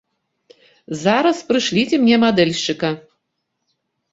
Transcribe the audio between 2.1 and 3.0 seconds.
мадэльшчыка.